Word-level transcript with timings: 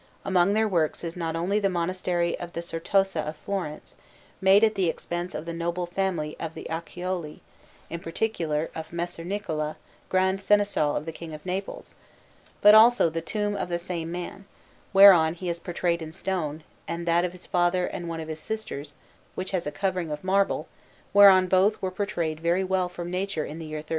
Among 0.25 0.55
their 0.55 0.67
works 0.67 1.03
is 1.03 1.15
not 1.15 1.35
only 1.35 1.59
the 1.59 1.69
Monastery 1.69 2.35
of 2.39 2.53
the 2.53 2.63
Certosa 2.63 3.21
of 3.21 3.35
Florence, 3.35 3.95
made 4.41 4.63
at 4.63 4.73
the 4.73 4.89
expense 4.89 5.35
of 5.35 5.45
the 5.45 5.53
noble 5.53 5.85
family 5.85 6.35
of 6.39 6.55
the 6.55 6.65
Acciaiuoli, 6.71 7.33
and 7.37 7.39
in 7.91 7.99
particular 7.99 8.71
of 8.73 8.91
Messer 8.91 9.23
Niccola, 9.23 9.75
Grand 10.09 10.41
Seneschal 10.41 10.95
of 10.95 11.05
the 11.05 11.11
King 11.11 11.33
of 11.33 11.45
Naples, 11.45 11.93
but 12.61 12.73
also 12.73 13.11
the 13.11 13.21
tomb 13.21 13.55
of 13.55 13.69
the 13.69 13.77
same 13.77 14.11
man, 14.11 14.45
whereon 14.91 15.35
he 15.35 15.49
is 15.49 15.59
portrayed 15.59 16.01
in 16.01 16.11
stone, 16.13 16.63
and 16.87 17.05
that 17.05 17.23
of 17.23 17.31
his 17.31 17.45
father 17.45 17.85
and 17.85 18.09
one 18.09 18.19
of 18.19 18.27
his 18.27 18.39
sisters, 18.39 18.95
which 19.35 19.51
has 19.51 19.67
a 19.67 19.71
covering 19.71 20.09
of 20.09 20.23
marble, 20.23 20.67
whereon 21.13 21.45
both 21.45 21.79
were 21.79 21.91
portrayed 21.91 22.39
very 22.39 22.63
well 22.63 22.89
from 22.89 23.11
nature 23.11 23.45
in 23.45 23.59
the 23.59 23.65
year 23.65 23.77
1366. 23.77 23.89